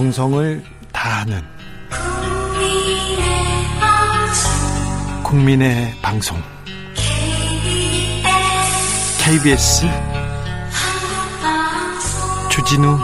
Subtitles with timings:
[0.00, 1.42] 정성을 다하는
[5.22, 6.38] 국민의 방송.
[9.22, 9.84] KBS
[12.48, 12.98] 주진우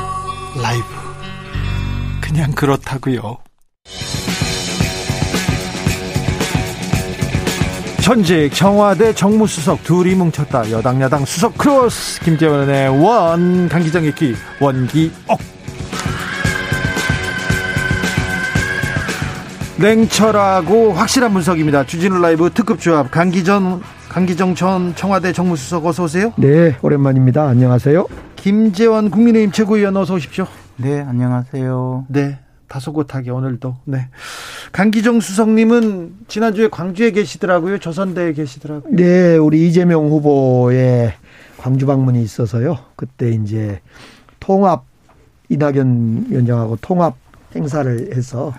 [0.62, 0.86] 라이브.
[2.22, 3.36] 그냥 그렇다고요.
[8.02, 10.70] 전직 청와대 정무수석 둘이 뭉쳤다.
[10.70, 12.20] 여당 야당 수석 크로스.
[12.20, 15.55] 김재원의 원 강기정 읽기 원기옥
[19.78, 21.84] 냉철하고 확실한 분석입니다.
[21.84, 26.32] 주진우 라이브 특급 조합 강기전 강기정 전 청와대 정무수석 어서 오세요.
[26.36, 27.46] 네, 오랜만입니다.
[27.46, 28.06] 안녕하세요.
[28.36, 30.46] 김재원 국민의힘 최고위원 어서 오십시오.
[30.76, 32.06] 네, 안녕하세요.
[32.08, 32.38] 네.
[32.68, 33.76] 다소곳하게 오늘도.
[33.84, 34.08] 네.
[34.72, 37.78] 강기정 수석님은 지난주에 광주에 계시더라고요.
[37.78, 38.96] 조선대에 계시더라고요.
[38.96, 41.12] 네, 우리 이재명 후보의
[41.58, 42.78] 광주 방문이 있어서요.
[42.96, 43.80] 그때 이제
[44.40, 44.84] 통합
[45.50, 47.14] 이낙연 위원장하고 통합
[47.54, 48.54] 행사를 해서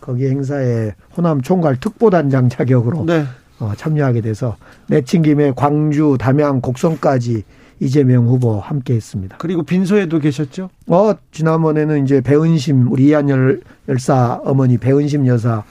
[0.00, 3.24] 거기 행사에 호남 총괄 특보단장 자격으로 네.
[3.58, 4.56] 어, 참여하게 돼서
[4.88, 7.44] 내친 김에 광주, 담양, 곡성까지
[7.78, 9.36] 이재명 후보 함께 했습니다.
[9.38, 10.70] 그리고 빈소에도 계셨죠?
[10.86, 15.64] 어, 지난번에는 이제 배은심, 우리 이한열 열사 어머니 배은심 여사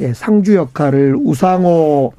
[0.00, 2.12] 의 상주 역할을 우상호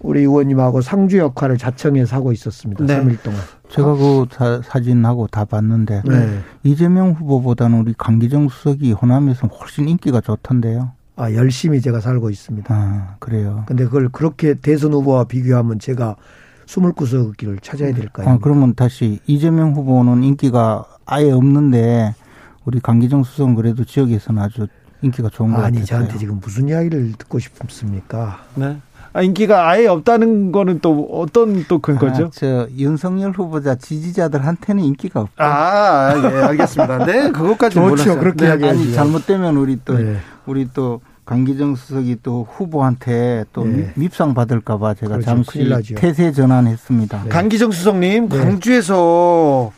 [0.00, 2.84] 우리 의원님하고 상주 역할을 자청해서 하고 있었습니다.
[2.84, 3.00] 네.
[3.00, 3.40] 3일 동안.
[3.68, 4.26] 제가 그
[4.64, 6.40] 사, 진하고 다 봤는데 네.
[6.62, 10.92] 이재명 후보보다는 우리 강기정 수석이 호남에서 훨씬 인기가 좋던데요.
[11.16, 12.72] 아, 열심히 제가 살고 있습니다.
[12.74, 13.64] 아, 그래요.
[13.66, 16.16] 근데 그걸 그렇게 대선 후보와 비교하면 제가
[16.66, 18.28] 스물 구석을 찾아야 될까요?
[18.28, 22.14] 아, 그러면 다시 이재명 후보는 인기가 아예 없는데
[22.64, 24.66] 우리 강기정 수석은 그래도 지역에서는 아주
[25.02, 25.84] 인기가 좋은 것 아니, 같아요.
[25.86, 28.44] 저한테 지금 무슨 이야기를 듣고 싶습니까?
[28.54, 28.76] 네.
[29.16, 32.26] 아, 인기가 아예 없다는 거는 또 어떤 또 근거죠?
[32.26, 35.42] 아, 저 윤석열 후보자 지지자들한테는 인기가 없다.
[35.42, 37.06] 아, 예, 알겠습니다.
[37.06, 38.18] 네, 그것까지 그렇죠.
[38.18, 40.18] 그렇게 네, 아니 잘못되면 우리 또 네.
[40.44, 43.90] 우리 또 강기정 수석이 또 후보한테 또 네.
[43.94, 45.24] 밉상 받을까봐 제가 그렇죠.
[45.24, 47.22] 잠시 태세 전환했습니다.
[47.24, 47.28] 네.
[47.30, 48.38] 강기정 수석님 네.
[48.38, 49.72] 광주에서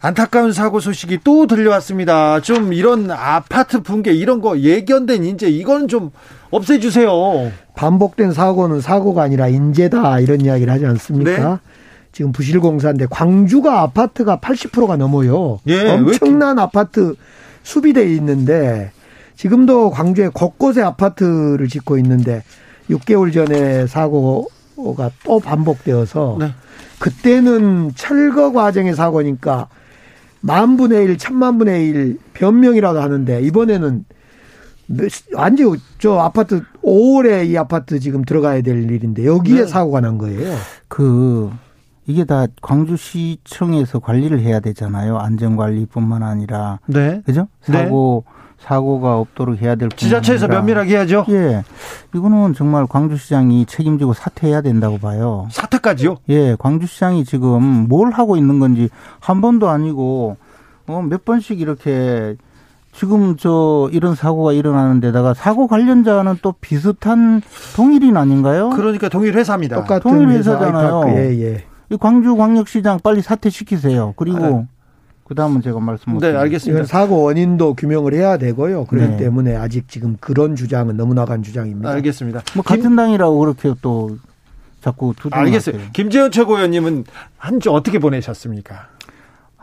[0.00, 2.40] 안타까운 사고 소식이 또 들려왔습니다.
[2.40, 6.10] 좀 이런 아파트 붕괴 이런 거 예견된 인재 이건 좀
[6.54, 7.50] 없애주세요.
[7.74, 11.48] 반복된 사고는 사고가 아니라 인재다 이런 이야기를 하지 않습니까?
[11.48, 11.56] 네.
[12.12, 15.58] 지금 부실공사인데 광주가 아파트가 80%가 넘어요.
[15.66, 17.16] 예, 엄청난 아파트
[17.64, 18.92] 수비돼 있는데
[19.34, 22.44] 지금도 광주에 곳곳에 아파트를 짓고 있는데
[22.88, 26.52] 6개월 전에 사고가 또 반복되어서 네.
[27.00, 29.68] 그때는 철거 과정의 사고니까
[30.40, 34.04] 만 분의 일, 천만 분의 일 변명이라도 하는데 이번에는
[35.34, 39.66] 완전 저 아파트 5월에 이 아파트 지금 들어가야 될 일인데 여기에 네.
[39.66, 40.56] 사고가 난 거예요.
[40.88, 41.50] 그
[42.06, 45.18] 이게 다 광주시청에서 관리를 해야 되잖아요.
[45.18, 46.78] 안전관리뿐만 아니라.
[46.86, 47.22] 네.
[47.24, 47.48] 그죠?
[47.62, 48.34] 사고 네.
[48.58, 51.26] 사고가 없도록 해야 될 지자체에서 면밀하게 해야죠.
[51.28, 51.64] 예.
[52.14, 55.48] 이거는 정말 광주시장이 책임지고 사퇴해야 된다고 봐요.
[55.50, 56.16] 사퇴까지요?
[56.30, 56.56] 예.
[56.58, 58.88] 광주시장이 지금 뭘 하고 있는 건지
[59.20, 60.36] 한 번도 아니고
[60.86, 62.36] 어, 몇 번씩 이렇게
[62.94, 67.42] 지금 저 이런 사고가 일어나는 데다가 사고 관련자는 또 비슷한
[67.74, 68.70] 동일인 아닌가요?
[68.70, 69.76] 그러니까 동일 회사입니다.
[69.76, 71.02] 똑같은 동일 회사잖아요.
[71.08, 71.42] 회사, 예,
[71.90, 71.96] 예.
[71.98, 74.14] 광주광역시장 빨리 사퇴시키세요.
[74.16, 74.74] 그리고 아,
[75.24, 76.84] 그 다음은 제가 말씀 못 네, 알겠습니다.
[76.86, 78.84] 사고 원인도 규명을 해야 되고요.
[78.86, 79.16] 그렇기 네.
[79.16, 81.90] 때문에 아직 지금 그런 주장은 너무 나간 주장입니다.
[81.90, 82.42] 알겠습니다.
[82.54, 84.18] 뭐 같은 당이라고 그렇게 또
[84.82, 85.76] 자꾸 두둥 알겠어요.
[85.92, 87.04] 김재현 최고위원님은
[87.38, 88.88] 한 주 어떻게 보내셨습니까?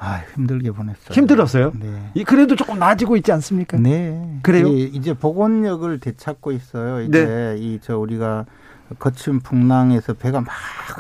[0.04, 1.12] 아 힘들게 보냈어요.
[1.12, 1.74] 힘들었어요?
[1.80, 2.24] 네.
[2.24, 3.78] 그래도 조금 나아지고 있지 않습니까?
[3.78, 4.40] 네.
[4.42, 4.68] 그래요?
[4.68, 7.02] 이제 복원력을 되찾고 있어요.
[7.02, 7.58] 이제 네.
[7.60, 8.46] 이저 우리가
[8.98, 10.50] 거친 풍랑에서 배가 막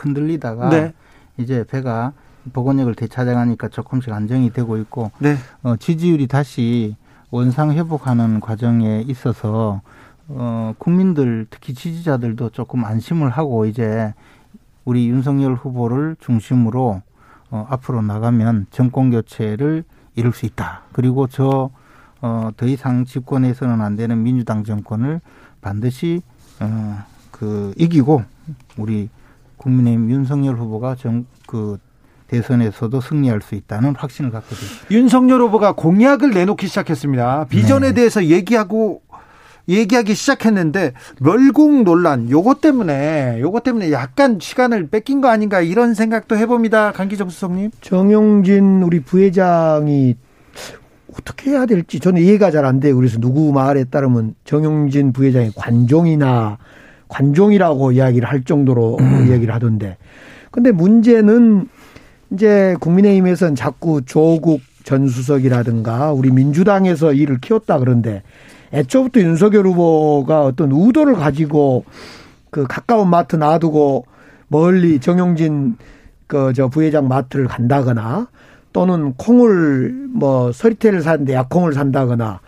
[0.04, 0.94] 흔들리다가 네.
[1.38, 2.14] 이제 배가
[2.54, 5.36] 보건력을 되찾아가니까 조금씩 안정이 되고 있고 네.
[5.64, 6.96] 어, 지지율이 다시
[7.32, 9.82] 원상 회복하는 과정에 있어서
[10.28, 14.14] 어, 국민들 특히 지지자들도 조금 안심을 하고 이제
[14.86, 17.02] 우리 윤석열 후보를 중심으로
[17.52, 19.84] 어, 앞으로 나가면 정권 교체를
[20.16, 20.82] 이룰 수 있다.
[20.94, 21.70] 그리고 저
[22.22, 25.22] 어, 더 이상 집권해서는 안 되는 민주당 정권을
[25.62, 26.22] 반드시
[26.60, 28.24] 어, 그 이기고
[28.78, 29.10] 우리
[29.58, 31.78] 국민의힘 윤석열 후보가 정그
[32.28, 34.88] 대선에서도 승리할 수 있다는 확신을 갖게 됐습니다.
[34.90, 37.46] 윤석열 후보가 공약을 내놓기 시작했습니다.
[37.50, 37.94] 비전에 네.
[37.94, 39.02] 대해서 얘기하고
[39.68, 46.38] 얘기하기 시작했는데 멸공 논란 요것 때문에 요것 때문에 약간 시간을 뺏긴 거 아닌가 이런 생각도
[46.38, 46.92] 해봅니다.
[46.92, 47.72] 강기정 수석님.
[47.82, 50.16] 정용진 우리 부회장이
[51.14, 52.96] 어떻게 해야 될지 저는 이해가 잘 안 돼요.
[52.96, 56.58] 그래서 누구 말에 따르면 정용진 부회장이 관종이나
[57.08, 59.28] 관종이라고 이야기를 할 정도로 음.
[59.28, 59.98] 이야기를 하던데.
[60.52, 61.68] 근데 문제는
[62.32, 68.24] 이제 국민의힘에서는 자꾸 조국 전 수석이라든가 우리 민주당에서 일을 키웠다 그런데
[68.74, 71.84] 애초부터 윤석열 후보가 어떤 의도를 가지고
[72.50, 74.06] 그 가까운 마트 놔두고
[74.48, 75.76] 멀리 정용진
[76.28, 78.28] 그 저 부회장 마트를 간다거나
[78.72, 82.40] 또는 콩을 뭐 서리태를 사는데 약콩을 산다거나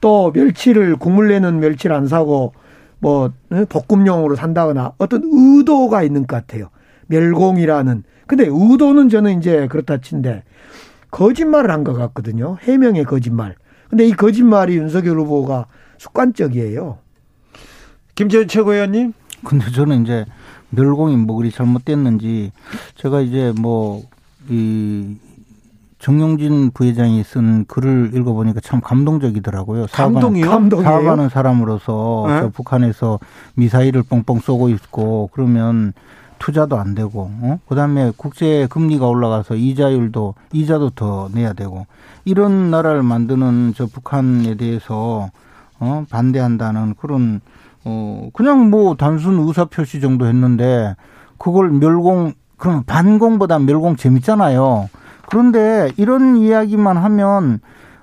[0.00, 2.52] 또 멸치를 국물 내는 멸치를 안 사고
[2.98, 3.30] 뭐
[3.68, 6.70] 볶음용으로 산다거나 어떤 의도가 있는 것 같아요.
[7.06, 8.02] 멸공이라는.
[8.26, 10.42] 근데 의도는 저는 이제 그렇다 친데
[11.12, 12.56] 거짓말을 한 것 같거든요.
[12.62, 13.54] 해명의 거짓말.
[13.88, 15.66] 근데 이 거짓말이 윤석열 후보가
[15.98, 16.98] 습관적이에요.
[18.14, 19.12] 김재현 최고위원님?
[19.44, 20.24] 근데 저는 이제
[20.70, 22.52] 멸공이 뭐 그리 잘못됐는지
[22.96, 24.02] 제가 이제 뭐
[24.50, 25.16] 이
[25.98, 29.86] 정용진 부회장이 쓴 글을 읽어보니까 참 감동적이더라고요.
[29.92, 30.46] 감동이요?
[30.82, 32.40] 사과하는 사람으로서 네?
[32.42, 33.18] 저 북한에서
[33.54, 35.92] 미사일을 뻥뻥 쏘고 있고 그러면
[36.38, 37.58] 투자도 안 되고, 어?
[37.68, 41.86] 그 다음에 국제 금리가 올라가서 이자율도, 이자도 더 내야 되고,
[42.24, 45.30] 이런 나라를 만드는 저 북한에 대해서,
[45.80, 47.40] 어, 반대한다는 그런,
[47.84, 50.94] 어, 그냥 뭐 단순 의사 표시 정도 했는데,
[51.38, 54.88] 그걸 멸공, 그럼 반공보다 멸공 재밌잖아요.
[55.28, 57.60] 그런데 이런 이야기만 하면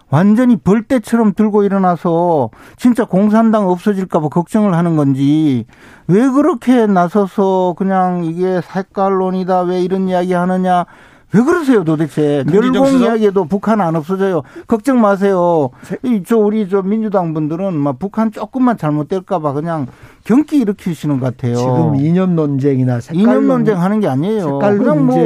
[0.09, 5.65] 완전히 벌떼처럼 들고 일어나서 진짜 공산당 없어질까봐 걱정을 하는 건지
[6.07, 10.85] 왜 그렇게 나서서 그냥 이게 색깔론이다 왜 이런 이야기 하느냐
[11.33, 12.43] 왜 그러세요 도대체?
[12.49, 14.43] 멸공 이야기에도 북한 안 없어져요.
[14.67, 15.69] 걱정 마세요.
[16.03, 19.87] 이저 우리 저 민주당 분들은 막 북한 조금만 잘못될까봐 그냥
[20.23, 21.55] 경기 일으키시는 것 같아요.
[21.55, 24.43] 지금 이념 논쟁이나 색깔 이념 논쟁 하는 게 아니에요.
[24.45, 25.17] 색깔 그냥 뭐,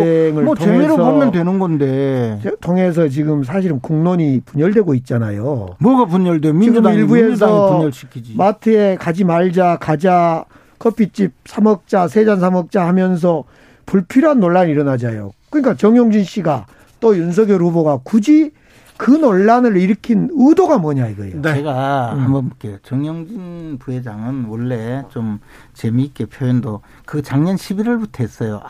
[0.44, 2.40] 뭐 재미로 보면 되는 건데.
[2.62, 5.68] 통해서 지금 사실은 국론이 분열되고 있잖아요.
[5.80, 8.34] 뭐가 분열돼 민주당 일부에서 분열시키지.
[8.36, 10.45] 마트에 가지 말자 가자
[10.80, 13.44] 커피집 사 먹자 세 잔 사 먹자 하면서
[13.86, 15.31] 불필요한 논란이 일어나자요.
[15.50, 16.66] 그러니까 정용진 씨가
[17.00, 18.51] 또 윤석열 후보가 굳이
[18.98, 21.42] 그 논란을 일으킨 의도가 뭐냐 이거예요.
[21.42, 21.54] 네.
[21.56, 22.19] 제가 음.
[22.25, 22.78] 한번 볼게요.
[22.84, 25.40] 정영진 부회장은 원래 좀
[25.74, 28.62] 재미있게 표현도 그 작년 11월부터 했어요.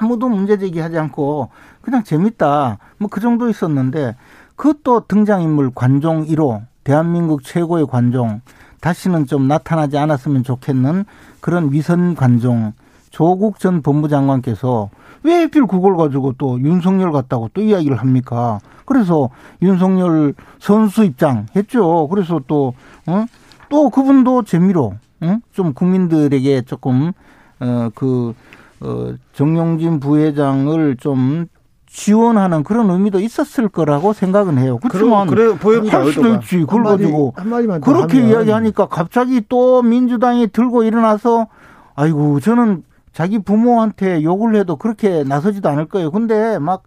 [0.00, 1.50] 아무도 문제 제기하지 않고
[1.82, 2.78] 그냥 재밌다.
[2.98, 4.14] 뭐 그 정도 있었는데
[4.54, 8.40] 그것도 등장인물 관종 1호 대한민국 최고의 관종
[8.80, 11.04] 다시는 좀 나타나지 않았으면 좋겠는
[11.40, 12.74] 그런 위선 관종
[13.18, 14.90] 조국 전 본부장관께서
[15.24, 18.60] 왜 하필 그걸 가지고 또 윤석열 같다고 또 이야기를 합니까?
[18.84, 19.28] 그래서
[19.60, 22.06] 윤석열 선수 입장 했죠.
[22.06, 22.74] 그래서 또,
[23.06, 23.24] 어?
[23.70, 25.38] 또 그분도 재미로, 어?
[25.50, 27.10] 좀 국민들에게 조금,
[27.58, 28.34] 어, 그,
[28.82, 31.46] 어, 정용진 부회장을 좀
[31.88, 34.78] 지원하는 그런 의미도 있었을 거라고 생각은 해요.
[34.80, 36.58] 그렇지만 그래, 보여할 수도 있지.
[36.60, 37.34] 그걸 가지고
[37.82, 41.48] 그렇게 이야기하니까 갑자기 또 민주당이 들고 일어나서
[41.96, 42.84] 아이고 저는
[43.18, 46.12] 자기 부모한테 욕을 해도 그렇게 나서지도 않을 거예요.
[46.12, 46.84] 근데 막,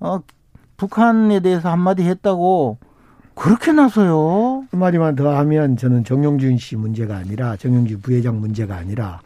[0.00, 0.18] 어,
[0.76, 2.78] 북한에 대해서 한마디 했다고
[3.36, 4.64] 그렇게 나서요.
[4.72, 9.20] 한마디만 더 하면 저는 정용준 씨 문제가 아니라 정용준 부회장 문제가 아니라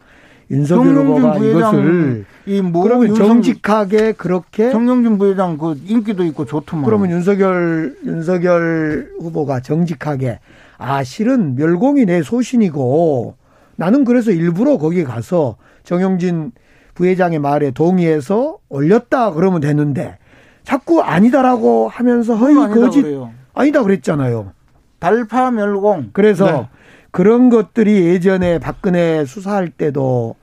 [0.51, 7.09] 윤석열 후보가 이것을 이뭐 그러면 윤석, 정직하게 그렇게 정영준 부회장 그 인기도 있고 좋더만 그러면
[7.09, 10.39] 윤석열 윤석열 후보가 정직하게
[10.77, 13.37] 아 실은 멸공이 내 소신이고
[13.75, 16.51] 나는 그래서 일부러 거기 가서 정영진
[16.93, 20.17] 부회장의 말에 동의해서 올렸다 그러면 되는데
[20.63, 23.31] 자꾸 아니다라고 하면서 허위 거짓 그래요.
[23.53, 24.53] 아니다 그랬잖아요.
[24.99, 26.11] 달파 멸공.
[26.13, 26.69] 그래서 네.
[27.11, 30.35] 그런 것들이 예전에 박근혜 수사할 때도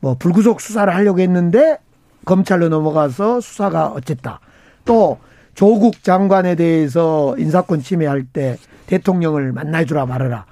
[0.00, 1.78] 뭐 불구속 수사를 하려고 했는데
[2.24, 4.40] 검찰로 넘어가서 수사가 어쨌다.
[4.84, 5.18] 또
[5.54, 8.56] 조국 장관에 대해서 인사권 침해할 때
[8.86, 10.46] 대통령을 만나주라 말아라.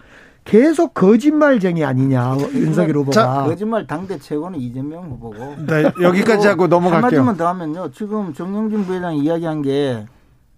[0.45, 3.13] 계속 거짓말쟁이 아니냐 윤석열 후보가.
[3.13, 5.57] 자, 거짓말 당대 최고는 이재명 후보고.
[5.67, 7.21] 네, 여기까지 하고 넘어갈게요.
[7.21, 7.91] 한마디만 더 하면요.
[7.93, 10.05] 지금 정영진 부회장이 이야기한 게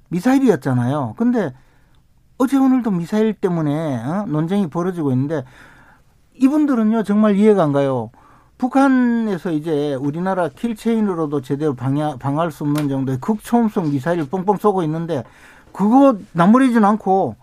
[0.08, 1.14] 미사일이었잖아요.
[1.16, 1.54] 근데
[2.38, 4.24] 어제 오늘도 미사일 때문에 어?
[4.28, 5.44] 논쟁이 벌어지고 있는데
[6.34, 8.10] 이분들은요 정말 이해가 안 가요.
[8.58, 15.24] 북한에서 이제 우리나라 킬체인으로도 제대로 방해, 방할 수 없는 정도의 극초음속 미사일을 뻥뻥 쏘고 있는데
[15.72, 17.36] 그거 나무리진 않고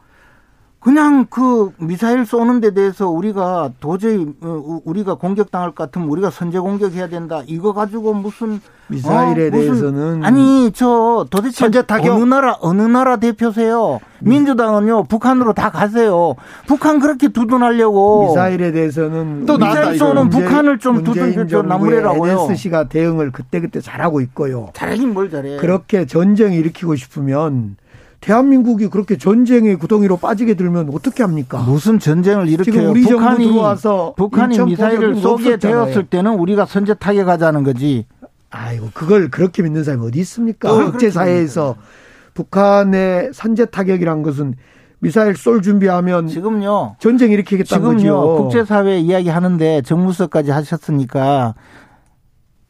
[0.84, 6.60] 그냥 그 미사일 쏘는 데 대해서 우리가 도저히 어, 우리가 공격당할 것 같으면 우리가 선제
[6.60, 7.42] 공격해야 된다.
[7.48, 12.16] 이거 가지고 무슨 미사일에 어, 대해서는 아니 저 도대체 선제 타격.
[12.16, 14.02] 어느 나라 어느 나라 대표세요?
[14.20, 16.36] 민주당은요 북한으로 다 가세요.
[16.68, 22.32] 북한 그렇게 두둔하려고 미사일에 대해서는 또 미사일 쏘는 북한을 좀 두둔 저 나무래라고요.
[22.42, 24.70] NSC가 대응을 그때 그때 잘하고 있고요.
[24.74, 25.58] 잘하긴 뭘 잘해.
[25.58, 27.78] 그렇게 전쟁 일으키고 싶으면
[28.24, 31.60] 대한민국이 그렇게 전쟁의 구덩이로 빠지게 들면 어떻게 합니까?
[31.60, 32.92] 무슨 전쟁을 일으켜요?
[32.92, 38.06] 우리 북한이 들어와서 북한이 미사일을 쏘게 되었을 때는 우리가 선제 타격하자는 거지.
[38.50, 40.72] 아이고 그걸 그렇게 믿는 사람이 어디 있습니까?
[40.74, 41.76] 국제 사회에서
[42.34, 44.56] 북한의 선제 타격이란 것은
[45.00, 48.38] 미사일 쏠 준비하면 지금요 전쟁 일으키겠다는 지금요 거죠.
[48.44, 51.56] 국제사회 이야기하는데 정무서까지 하셨으니까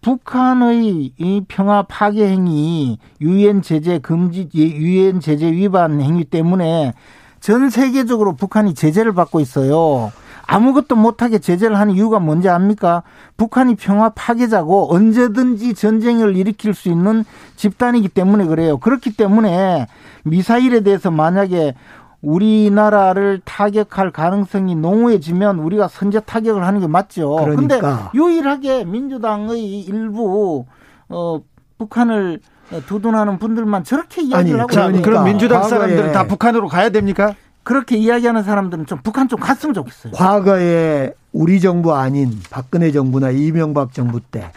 [0.04, 6.94] 북한의 이 평화 파괴 행위, 유엔 제재 금지, 유엔 제재 위반 행위 때문에
[7.40, 10.12] 전 세계적으로 북한이 제재를 받고 있어요.
[10.46, 13.04] 아무것도 못하게 제재를 하는 이유가 뭔지 압니까?
[13.38, 17.24] 북한이 평화 파괴자고 언제든지 전쟁을 일으킬 수 있는
[17.56, 18.78] 집단이기 때문에 그래요.
[18.78, 19.88] 그렇기 때문에
[20.24, 21.76] 미사일에 대해서 만약에
[22.24, 27.36] 우리나라를 타격할 가능성이 농후해지면 우리가 선제 타격을 하는 게 맞죠.
[27.36, 28.12] 그런데 그러니까.
[28.16, 30.66] 유일하게 민주당의 일부
[31.10, 31.42] 어
[31.78, 32.40] 북한을
[32.88, 35.02] 두둔하는 분들만 저렇게 이야기를 아니, 하고 그러니까.
[35.04, 37.36] 그럼 민주당 사람들은 다 북한으로 가야 됩니까?
[37.64, 40.14] 그렇게 이야기하는 사람들은 좀 북한 좀 갔으면 좋겠어요.
[40.14, 44.52] 과거에 우리 정부 아닌 박근혜 정부나 이명박 정부 때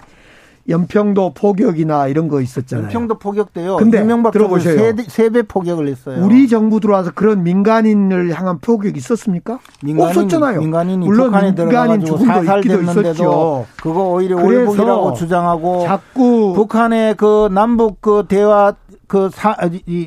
[0.68, 2.86] 연평도 포격이나 이런 거 있었잖아요.
[2.86, 3.76] 연평도 포격 때요.
[3.76, 4.94] 근데 들어보세요.
[5.06, 6.24] 세배 포격을 했어요.
[6.24, 9.58] 우리 정부 들어와서 그런 민간인을 향한 포격 있었습니까?
[9.82, 10.60] 민간인, 없었잖아요.
[10.60, 13.66] 민간인이 물론 민간인 조금도 있기도 있었죠.
[13.80, 18.74] 그거 오히려 올복이라고 주장하고 자꾸 북한의 그 남북 그 대화
[19.06, 19.56] 그 사,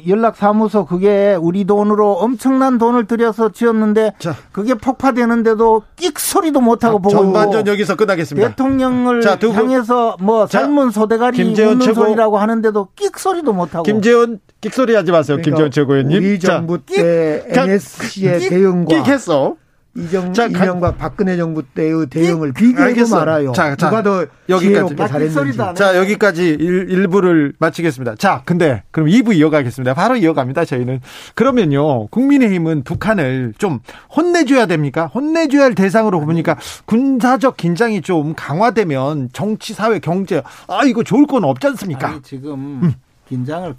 [0.08, 4.36] 연락 사무소 그게 우리 돈으로 엄청난 돈을 들여서 지었는데 자.
[4.52, 8.50] 그게 폭파되는데도 끽 소리도 못 하고 보고 전반전 여기서 끝나겠습니다.
[8.50, 13.84] 대통령을 자, 향해서 뭐 자, 젊은 소대가리 김재원 최고 소리라고 하는데도 끽 소리도 못 하고
[13.84, 15.38] 김재원 끽 소리 하지 마세요.
[15.38, 16.18] 그러니까 김재원 최고위원님.
[16.18, 19.56] 우리 정부 때 NSC의 대응과 끽 했어.
[20.00, 23.52] 이정 자, 이명박 박근혜 정부 때의 대응을 비교해도 말아요.
[23.52, 25.58] 자, 자, 누가 더 여기까지 잘했는지.
[25.76, 28.16] 자 여기까지 일, 부를 마치겠습니다.
[28.16, 29.94] 자 근데 그럼 2부 이어가겠습니다.
[29.94, 30.66] 바로 이어갑니다.
[30.66, 31.02] 저희는
[31.36, 33.80] 그러면요 국민의힘은 북한을 좀
[34.16, 35.08] 혼내줘야 됩니까?
[35.08, 41.44] 혼내줘야 할 대상으로 보니까 군사적 긴장이 좀 강화되면 정치, 사회, 경제 아 이거 좋을 건
[41.44, 42.10] 없지 않습니까?
[42.10, 42.94] 아니, 지금 음.
[43.28, 43.74] 긴장을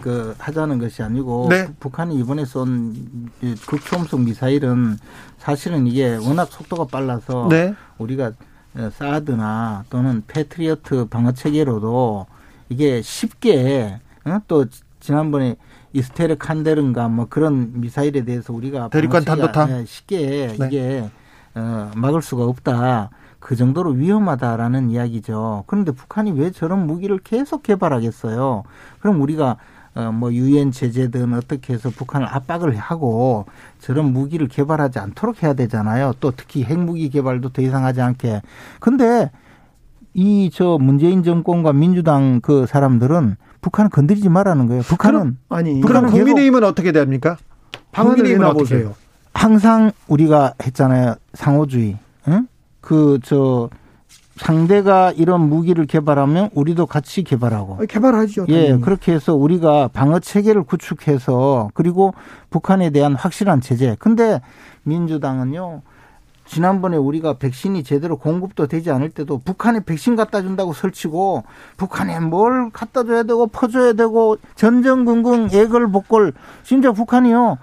[0.00, 1.68] 그 하자는 것이 아니고 네.
[1.78, 3.30] 북한이 이번에 쏜
[3.66, 4.98] 극초음속 미사일은
[5.38, 7.74] 사실은 이게 워낙 속도가 빨라서 네.
[7.98, 8.32] 우리가
[8.92, 12.26] 사드나 또는 패트리어트 방어 체계로도
[12.68, 14.40] 이게 쉽게 어?
[14.46, 14.66] 또
[15.00, 15.56] 지난번에
[15.92, 20.66] 이스테르 칸데른가 뭐 그런 미사일에 대해서 우리가 대륙간 탄도탄 예, 쉽게 네.
[20.66, 21.10] 이게
[21.54, 23.10] 어, 막을 수가 없다.
[23.40, 25.64] 그 정도로 위험하다라는 이야기죠.
[25.66, 28.62] 그런데 북한이 왜 저런 무기를 계속 개발하겠어요?
[29.00, 29.56] 그럼 우리가 어,
[30.12, 33.46] 뭐 유엔 제재든 어떻게 해서 북한을 압박을 하고
[33.80, 36.14] 저런 무기를 개발하지 않도록 해야 되잖아요.
[36.20, 38.42] 또 특히 핵무기 개발도 더 이상 하지 않게.
[38.78, 39.30] 근데
[40.14, 44.82] 이 저 문재인 정권과 민주당 그 사람들은 북한을 건드리지 말라는 거예요.
[44.82, 47.36] 북한은 그럼, 아니 북한은 국민의힘은 어떻게 됩니까?
[47.92, 48.94] 국민의힘은 어떻게 해요?
[49.34, 51.14] 항상 우리가 했잖아요.
[51.34, 51.96] 상호주의.
[52.28, 52.48] 응?
[52.80, 53.70] 그저
[54.36, 57.78] 상대가 이런 무기를 개발하면 우리도 같이 개발하고.
[57.88, 58.46] 개발하죠.
[58.48, 58.68] 예, 당연히.
[58.68, 62.14] 예, 그렇게 해서 우리가 방어 체계를 구축해서 그리고
[62.48, 63.96] 북한에 대한 확실한 제재.
[63.98, 64.40] 근데
[64.84, 65.82] 민주당은요.
[66.46, 71.44] 지난번에 우리가 백신이 제대로 공급도 되지 않을 때도 북한에 백신 갖다 준다고 설치고
[71.76, 76.32] 북한에 뭘 갖다 줘야 되고 퍼줘야 되고 전전긍긍 애걸복걸
[76.64, 77.58] 진짜 북한이요.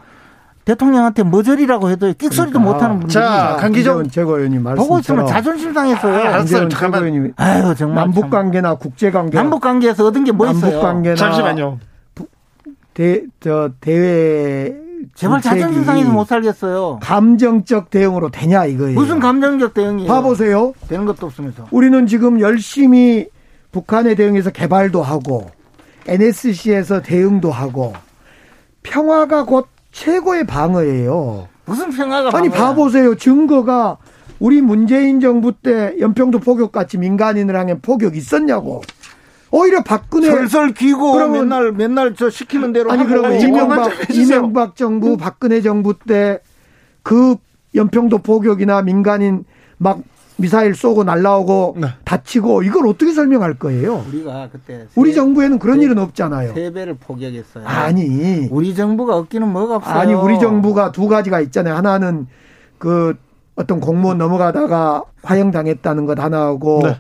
[0.68, 2.74] 대통령한테 머저리라고 해도 끽소리도 그러니까.
[2.74, 6.14] 못하는 분들 자, 강기정 최고위원님 말씀 보고 있으면 자존심 상했어요.
[6.14, 6.68] 아, 알았어요.
[6.68, 7.34] 잠깐만.
[7.38, 10.62] 아유 정말 남북 관계나 국제 관계 남북 관계에서 얻은 게 뭐 있어요?
[10.72, 11.80] 남북 관계나 잠시만요.
[12.94, 14.76] 대 저 대외
[15.16, 17.00] 제발 자존심 상해서 못 살겠어요.
[17.02, 19.00] 감정적 대응으로 되냐 이거예요.
[19.00, 20.08] 무슨 감정적 대응이에요?
[20.10, 20.74] 봐보세요.
[20.90, 21.68] 되는 것도 없으면서.
[21.72, 23.30] 우리는 지금 열심히
[23.72, 25.48] 북한에 대응해서 개발도 하고
[26.08, 27.94] NSC에서 대응도 하고
[28.84, 29.68] 평화가 곧
[30.02, 31.48] 최고의 방어예요.
[31.66, 32.68] 무슨 평화가 아니 방어야?
[32.70, 33.16] 봐보세요.
[33.16, 33.98] 증거가
[34.40, 38.84] 우리 문재인 정부 때 연평도 포격 같이 민간인을 향한 포격 있었냐고.
[39.50, 45.12] 오히려 박근혜 설설 기고 그러면 맨날 맨날 저 시키는 대로 아니 그러면 이명박 이명박 정부
[45.14, 45.18] 응?
[45.18, 46.40] 박근혜 정부 때
[47.02, 47.38] 그
[47.74, 49.46] 연평도 포격이나 민간인
[49.78, 50.00] 막
[50.38, 51.88] 미사일 쏘고 날라오고 네.
[52.06, 54.06] 다치고 이걸 어떻게 설명할 거예요?
[54.08, 56.54] 우리가 그때 우리 정부에는 그런 세, 일은 없잖아요.
[56.54, 57.66] 세 배를 포격했어요.
[57.66, 59.96] 아니 우리 정부가 없기는 뭐가 없어요.
[59.96, 61.76] 아니 우리 정부가 두 가지가 있잖아요.
[61.76, 62.28] 하나는
[62.78, 63.16] 그
[63.56, 66.98] 어떤 공무원 넘어가다가 화형 당했다는 것 하나하고 네.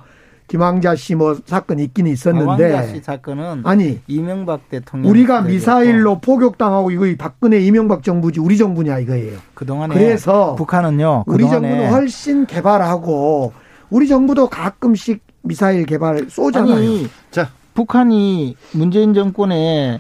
[0.48, 6.92] 김황자 씨 뭐 사건 있기는 있었는데 김황자 씨 사건은 아니 이명박 대통령 우리가 미사일로 포격당하고
[6.92, 9.38] 이거 박근혜 이명박 정부지 우리 정부냐 이거예요.
[9.54, 11.26] 그동안에 그래서 북한은요.
[11.28, 13.54] 우리 정부는 훨씬 개발하고
[13.90, 16.76] 우리 정부도 가끔씩 미사일 개발 쏘잖아요.
[16.76, 20.00] 아니, 자, 북한이 문재인 정권에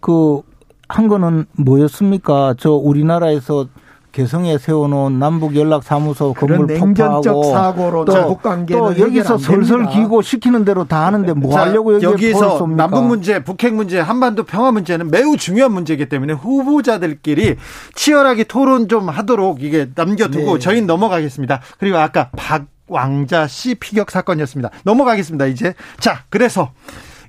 [0.00, 0.42] 그
[0.86, 2.54] 한 거는 뭐였습니까?
[2.58, 3.66] 저 우리나라에서
[4.14, 8.38] 개성에 세워놓은 남북 연락 사무소 건물 폭파하고 사고로 또,
[8.70, 13.74] 또 여기서 설설 기고 시키는 대로 다 하는데 뭐 자, 하려고 여기서 남북 문제, 북핵
[13.74, 17.56] 문제, 한반도 평화 문제는 매우 중요한 문제이기 때문에 후보자들끼리
[17.96, 20.58] 치열하게 토론 좀 하도록 이게 남겨두고 네.
[20.60, 21.60] 저희는 넘어가겠습니다.
[21.80, 24.70] 그리고 아까 박 왕자 씨 피격 사건이었습니다.
[24.84, 25.46] 넘어가겠습니다.
[25.46, 26.70] 이제 자 그래서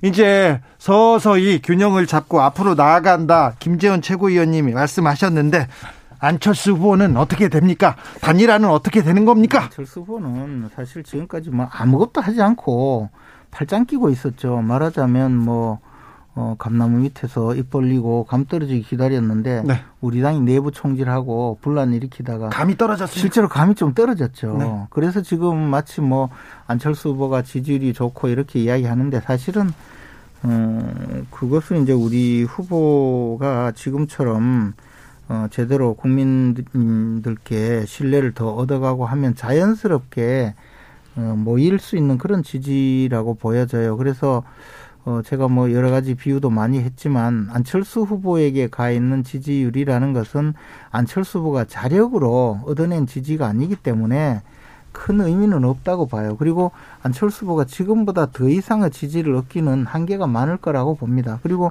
[0.02, 3.54] 이제 서서히 균형을 잡고 앞으로 나아간다.
[3.58, 5.66] 김재원 최고위원님이 말씀하셨는데
[6.18, 7.96] 안철수 후보는 어떻게 됩니까?
[8.20, 9.64] 단일화는 어떻게 되는 겁니까?
[9.64, 13.10] 안철수 후보는 사실 지금까지 뭐 아무것도 하지 않고
[13.50, 14.58] 팔짱 끼고 있었죠.
[14.58, 15.80] 말하자면 뭐
[16.38, 19.80] 어, 감나무 밑에서 입 벌리고 감 떨어지기 기다렸는데 네.
[20.02, 23.18] 우리 당이 내부 총질하고 분란 일으키다가 감이 떨어졌어요.
[23.18, 24.56] 실제로 감이 좀 떨어졌죠.
[24.58, 24.86] 네.
[24.90, 26.28] 그래서 지금 마치 뭐
[26.66, 29.72] 안철수 후보가 지지율이 좋고 이렇게 이야기하는데 사실은
[30.42, 34.74] 어, 그것은 이제 우리 후보가 지금처럼
[35.28, 40.54] 어, 제대로 국민들께 신뢰를 더 얻어가고 하면 자연스럽게
[41.16, 43.96] 어, 모일 수 있는 그런 지지라고 보여져요.
[43.96, 44.44] 그래서
[45.04, 50.54] 어, 제가 뭐 여러 가지 비유도 많이 했지만 안철수 후보에게 가 있는 지지율이라는 것은
[50.90, 54.42] 안철수 후보가 자력으로 얻어낸 지지가 아니기 때문에
[54.92, 56.36] 큰 의미는 없다고 봐요.
[56.38, 61.38] 그리고 안철수 후보가 지금보다 더 이상의 지지를 얻기는 한계가 많을 거라고 봅니다.
[61.42, 61.70] 그리고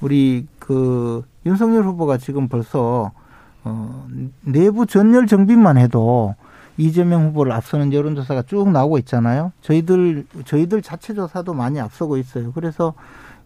[0.00, 3.12] 우리 그 윤석열 후보가 지금 벌써
[3.64, 4.06] 어
[4.42, 6.34] 내부 전열 정비만 해도
[6.76, 9.52] 이재명 후보를 앞서는 여론조사가 쭉 나오고 있잖아요.
[9.62, 12.52] 저희들 저희들 자체 조사도 많이 앞서고 있어요.
[12.52, 12.94] 그래서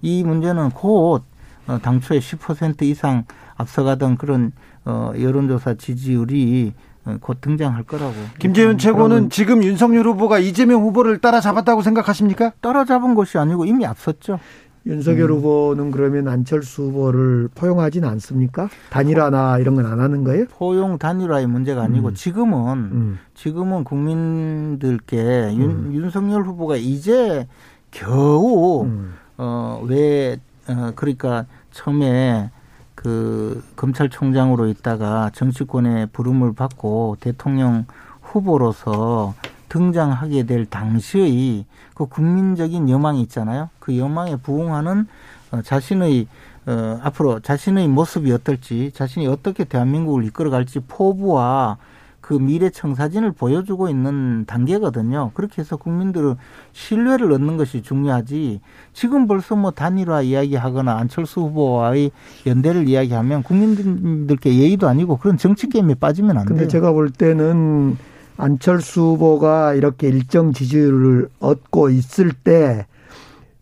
[0.03, 1.23] 이 문제는 곧
[1.67, 3.25] 어, 당초에 10% 이상
[3.57, 4.53] 앞서가던 그런
[4.85, 8.15] 어, 여론조사 지지율이 어, 곧 등장할 거라고.
[8.39, 12.53] 김재현 최고는 지금 윤석열 후보가 이재명 후보를 따라잡았다고 생각하십니까?
[12.61, 14.39] 따라잡은 것이 아니고 이미 앞섰죠.
[14.87, 15.37] 윤석열 음.
[15.37, 18.69] 후보는 그러면 안철수 후보를 포용하지는 않습니까?
[18.91, 20.47] 단일화나 이런 건 안 하는 거예요?
[20.51, 22.15] 포용 단일화의 문제가 아니고 음.
[22.15, 23.19] 지금은 음.
[23.35, 25.91] 지금은 국민들께 윤, 음.
[25.95, 27.47] 윤석열 후보가 이제
[27.91, 29.15] 겨우 음.
[29.37, 32.51] 어왜 어, 그러니까 처음에
[32.95, 37.87] 그 검찰총장으로 있다가 정치권의 부름을 받고 대통령
[38.21, 39.35] 후보로서
[39.73, 43.71] 등장하게 될 당시의 그 국민적인 여망이 있잖아요.
[43.79, 45.07] 그 여망에 부응하는
[45.51, 46.27] 어, 자신의
[46.67, 51.79] 어, 앞으로 자신의 모습이 어떨지, 자신이 어떻게 대한민국을 이끌어갈지 포부와
[52.21, 55.31] 그 미래 청사진을 보여주고 있는 단계거든요.
[55.33, 56.37] 그렇게 해서 국민들의
[56.73, 58.61] 신뢰를 얻는 것이 중요하지.
[58.93, 62.11] 지금 벌써 뭐 단일화 이야기하거나 안철수 후보와의
[62.47, 66.57] 연대를 이야기하면 국민들께 예의도 아니고 그런 정치 게임에 빠지면 안 돼요.
[66.57, 67.97] 근데 제가 볼 때는
[68.37, 72.87] 안철수 후보가 이렇게 일정 지지율을 얻고 있을 때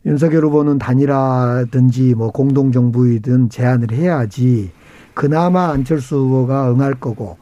[0.07, 4.71] 윤석열 후보는 단일화든지 뭐 공동정부이든 제안을 해야지
[5.15, 7.37] 그나마 안철수 후보가 응할 거고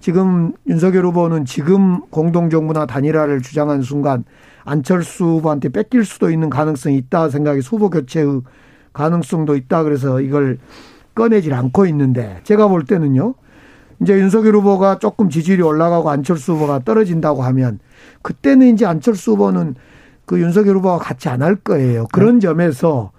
[0.00, 4.24] 지금 윤석열 후보는 지금 공동정부나 단일화를 주장하는 순간
[4.64, 8.42] 안철수 후보한테 뺏길 수도 있는 가능성이 있다 생각이 후보 교체의
[8.92, 10.58] 가능성도 있다 그래서 이걸
[11.14, 13.34] 꺼내질 않고 있는데 제가 볼 때는요
[14.02, 17.78] 이제 윤석열 후보가 조금 지지율이 올라가고 안철수 후보가 떨어진다고 하면
[18.22, 19.74] 그때는 이제 안철수 후보는
[20.24, 22.06] 그 윤석열 후보가 같이 안 할 거예요.
[22.12, 22.40] 그런 네.
[22.46, 23.10] 점에서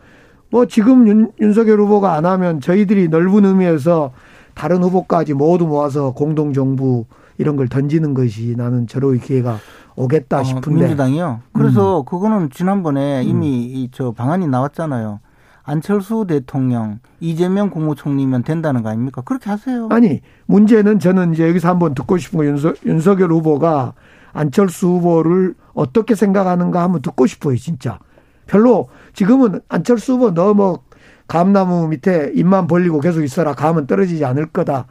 [0.49, 4.11] 뭐 지금 윤, 윤석열 후보가 안 하면 저희들이 넓은 의미에서
[4.53, 7.05] 다른 후보까지 모두 모아서 공동정부
[7.37, 9.57] 이런 걸 던지는 것이 나는 저로의 기회가
[9.95, 10.69] 오겠다 어, 싶은데.
[10.69, 11.39] 어, 민주당이요?
[11.53, 12.05] 그래서 음.
[12.05, 13.87] 그거는 지난번에 이미 음.
[13.91, 15.19] 저 방안이 나왔잖아요.
[15.63, 19.21] 안철수 대통령, 이재명 국무총리면 된다는 거 아닙니까?
[19.21, 19.87] 그렇게 하세요.
[19.91, 23.93] 아니, 문제는 저는 이제 여기서 한번 듣고 싶은 거 윤석, 윤석열 후보가
[24.33, 27.99] 안철수 후보를 어떻게 생각하는가 한번 듣고 싶어요, 진짜.
[28.47, 30.83] 별로 지금은 안철수 후보 너뭐
[31.27, 33.53] 감나무 밑에 입만 벌리고 계속 있어라.
[33.53, 34.87] 감은 떨어지지 않을 거다.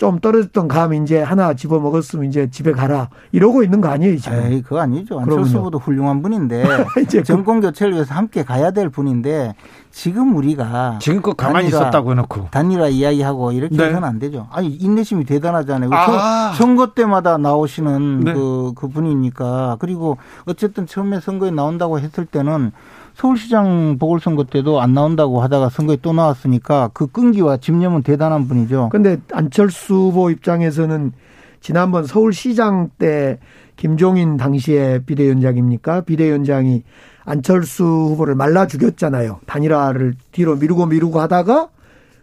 [0.00, 4.38] 좀 떨어졌던 감 이제 하나 집어 먹었으면 이제 집에 가라 이러고 있는 거 아니에요 지금?
[4.46, 5.20] 에이, 그거 아니죠.
[5.20, 9.54] 안철수 후보도 훌륭한 분인데 그 정권 교체를 위해서 함께 가야 될 분인데
[9.90, 13.84] 지금 우리가 지금껏 가만히 단일화, 있었다고 해놓고 단일화 이야기하고 이렇게 네.
[13.84, 14.46] 해서는 안 되죠.
[14.50, 15.90] 아니 인내심이 대단하잖아요.
[15.92, 16.54] 아.
[16.56, 18.32] 선거 때마다 나오시는 네.
[18.32, 22.72] 그 그 분이니까 그리고 어쨌든 처음에 선거에 나온다고 했을 때는
[23.20, 28.88] 서울시장 보궐선거 때도 안 나온다고 하다가 선거에 또 나왔으니까 그 끈기와 집념은 대단한 분이죠.
[28.90, 31.12] 근데 안철수 후보 입장에서는
[31.60, 33.38] 지난번 서울시장 때
[33.76, 36.00] 김종인 당시에 비대위원장입니까?
[36.02, 36.82] 비대위원장이
[37.24, 39.40] 안철수 후보를 말라 죽였잖아요.
[39.44, 41.68] 단일화를 뒤로 미루고 미루고 하다가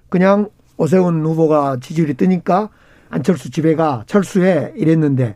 [0.09, 2.69] 그냥 오세훈 후보가 지지율이 뜨니까
[3.11, 5.35] 안철수 집에 가 철수해 이랬는데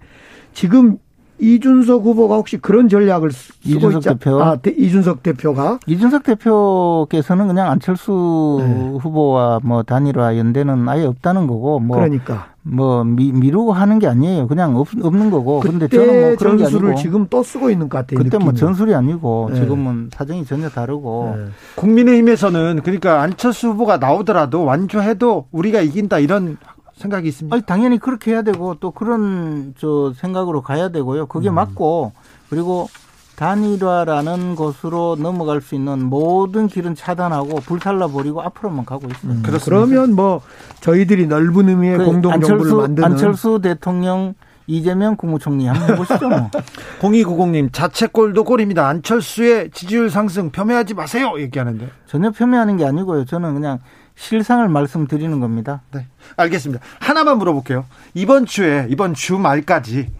[0.53, 0.97] 지금
[1.41, 4.09] 이준석 후보가 혹시 그런 전략을 쓰고 이준석 있지?
[4.09, 8.97] 대표 아, 대, 이준석 대표가 이준석 대표께서는 그냥 안철수 네.
[8.99, 14.47] 후보와 뭐 단일화 연대는 아예 없다는 거고 뭐 그러니까 뭐 미, 미루고 하는 게 아니에요.
[14.47, 15.61] 그냥 없, 없는 거고.
[15.61, 18.19] 그런데 저는 뭐 그런 전술을 지금 또 쓰고 있는 것 같아요.
[18.23, 18.43] 그때 뭐 느낌이.
[18.45, 19.61] 뭐 전술이 아니고 네.
[19.61, 21.33] 지금은 사정이 전혀 다르고.
[21.37, 21.45] 네.
[21.75, 26.57] 국민의힘에서는 그러니까 안철수 후보가 나오더라도 완주해도 우리가 이긴다 이런
[27.01, 27.53] 생각이 있습니다.
[27.53, 31.25] 아니, 당연히 그렇게 해야 되고 또 그런 저 생각으로 가야 되고요.
[31.25, 31.55] 그게 음.
[31.55, 32.13] 맞고
[32.49, 32.87] 그리고
[33.35, 39.31] 단일화라는 것으로 넘어갈 수 있는 모든 길은 차단하고 불살라 버리고 앞으로만 가고 있어요.
[39.31, 39.43] 음.
[39.65, 40.41] 그러면 뭐
[40.81, 44.35] 저희들이 넓은 의미의 그 공동 정부를 만드는 안철수 대통령
[44.67, 46.29] 이재명 국무총리 한번 해보시죠.
[46.29, 46.49] 뭐.
[47.01, 48.87] 0290님 자책골도 골입니다.
[48.87, 51.33] 안철수의 지지율 상승 폄훼하지 마세요.
[51.39, 53.25] 얘기하는데 전혀 폄훼하는 게 아니고요.
[53.25, 53.79] 저는 그냥
[54.25, 55.81] 실상을 말씀드리는 겁니다.
[55.91, 56.05] 네,
[56.37, 56.83] 알겠습니다.
[56.99, 57.85] 하나만 물어볼게요.
[58.13, 60.11] 이번 주에 이번 주 말까지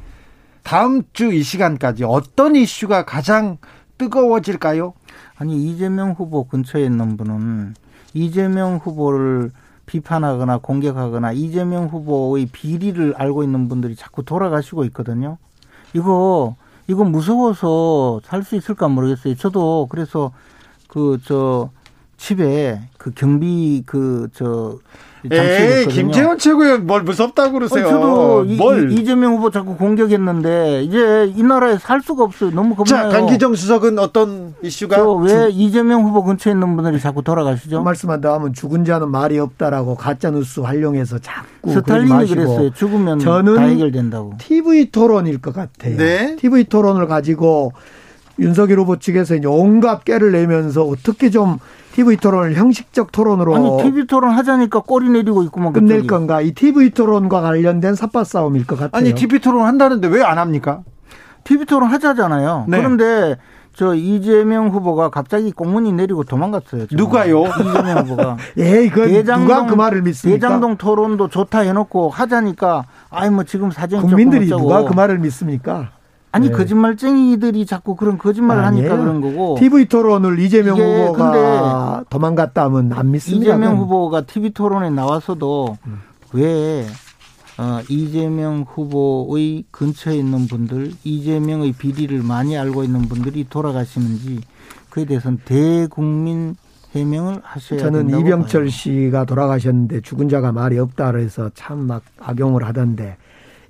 [0.64, 3.58] 다음 주 이 시간까지 어떤 이슈가 가장
[4.00, 4.94] 뜨거워질까요?
[5.38, 7.76] 아니 이재명 후보 근처에 있는 분은
[8.16, 9.52] 이재명 후보를
[9.86, 15.38] 비판하거나 공격하거나 이재명 후보의 비리를 알고 있는 분들이 자꾸 돌아가시고 있거든요.
[15.94, 16.56] 이거
[16.88, 19.36] 이거 무서워서 살 수 있을까 모르겠어요.
[19.36, 20.32] 저도 그래서
[20.88, 21.70] 그 저
[22.22, 24.78] 집에 그 경비 그저
[25.32, 27.84] 에이, 김재원 최고위원 뭘 무섭다고 그러세요?
[27.84, 28.92] 아니, 저도 뭘?
[28.92, 32.52] 이, 재명 후보 자꾸 공격했는데 이제 이 나라에 살 수가 없어요.
[32.52, 33.10] 너무 겁나요.
[33.12, 35.14] 자, 강기정 수석은 어떤 이슈가?
[35.16, 35.50] 왜 주...
[35.52, 37.80] 이재명 후보 근처에 있는 분들이 자꾸 돌아가시죠?
[37.80, 42.72] 그 말씀한다 하면 죽은 자는 말이 없다라고 가짜 뉴스 활용해서 자꾸 스탈린이 그랬어요.
[42.72, 44.36] 죽으면 저는 다 해결된다고.
[44.38, 45.98] TV 토론일 것 같아요.
[45.98, 46.36] 네?
[46.36, 47.74] TV 토론을 가지고
[48.42, 51.60] 윤석열 후보 측에서 온갖 깨를 내면서 어떻게 좀
[51.94, 56.08] TV 토론을 형식적 토론으로 아니 TV 토론 하자니까 꼬리 내리고 있구만 끝낼 갑자기.
[56.08, 56.42] 건가?
[56.42, 59.00] 이 TV 토론과 관련된 삽바 싸움일 것 같아요.
[59.00, 60.82] 아니 TV 토론 한다는데 왜 안 합니까?
[61.44, 62.66] TV 토론 하자잖아요.
[62.68, 62.78] 네.
[62.78, 63.36] 그런데
[63.74, 66.88] 저 이재명 후보가 갑자기 공문이 내리고 도망갔어요.
[66.88, 66.98] 지금.
[66.98, 67.44] 누가요?
[67.46, 68.38] 이재명 후보가.
[68.58, 70.36] 예, 그 누가 그 말을 믿습니까?
[70.48, 75.92] 대장동 토론도 좋다 해놓고 하자니까 아이 뭐 지금 사정이 국민들이 누가 그 말을 믿습니까?
[76.34, 76.54] 아니 네.
[76.56, 78.90] 거짓말쟁이들이 자꾸 그런 거짓말을 아니에요.
[78.92, 79.58] 하니까 그런 거고.
[79.60, 83.44] TV 토론을 이재명 후보가 도망갔다 하면 안 믿습니다.
[83.54, 86.00] 이재명 후보가 TV 토론에 나와서도 음.
[86.34, 86.86] 왜
[87.58, 94.40] 어, 이재명 후보의 근처에 있는 분들, 이재명의 비리를 많이 알고 있는 분들이 돌아가시는지
[94.90, 96.56] 그에 대해서는 대국민
[96.96, 98.70] 해명을 하셔야 저는 이병철 봐요.
[98.70, 103.18] 씨가 돌아가셨는데 죽은 자가 말이 없다 그래서 참 막 악용을 하던데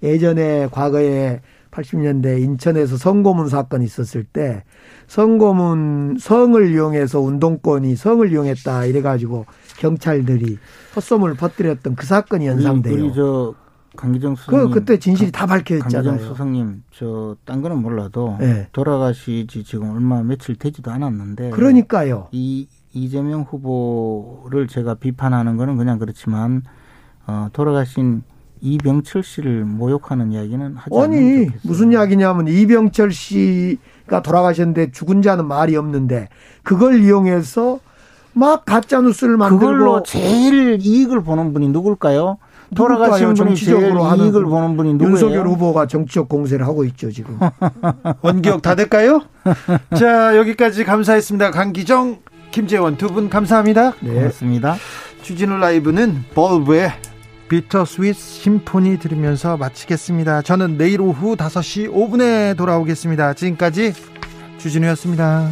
[0.03, 4.63] 예전에 과거에 80년대 인천에서 성고문 사건이 있었을 때
[5.07, 9.45] 성고문 성을 이용해서 운동권이 성을 이용했다 이래가지고
[9.79, 10.57] 경찰들이
[10.95, 12.93] 헛소문을 퍼뜨렸던 그 사건이 연상돼요.
[12.93, 13.53] 우리, 우리 저
[13.95, 14.69] 강기정 수석님.
[14.69, 16.11] 그 그때 진실이 다 밝혀졌잖아요.
[16.11, 18.67] 강기정 수석님 저 딴 거는 몰라도 네.
[18.71, 21.49] 돌아가시지 지금 얼마 며칠 되지도 않았는데.
[21.51, 22.27] 그러니까요.
[22.31, 26.63] 이 이재명 후보를 제가 비판하는 거는 그냥 그렇지만
[27.27, 28.23] 어, 돌아가신
[28.61, 36.29] 이병철 씨를 모욕하는 이야기는 하지 아니 무슨 이야기냐면 이병철 씨가 돌아가셨는데 죽은 자는 말이 없는데
[36.63, 37.79] 그걸 이용해서
[38.33, 42.37] 막 가짜 뉴스를 만들고 그걸로 제일 이익을 보는 분이 누굴까요?
[42.73, 45.11] 돌아가신 분이 제일 이익을 보는 분이 누구예요?
[45.11, 47.37] 윤석열 후보가 정치적 공세를 하고 있죠 지금.
[48.21, 49.21] 원기억 다 될까요?
[49.99, 51.51] 자 여기까지 감사했습니다.
[51.51, 52.19] 강기정,
[52.51, 53.93] 김재원 두 분 감사합니다.
[53.99, 54.13] 네.
[54.13, 54.75] 고맙습니다.
[55.23, 56.91] 주진우 라이브는 Verve의
[57.51, 60.41] Bitter Sweet Symphony 들으면서 마치겠습니다.
[60.41, 63.33] 저는 내일 오후 5시 5분에 돌아오겠습니다.
[63.33, 63.91] 지금까지
[64.57, 65.49] 주진우였습니다.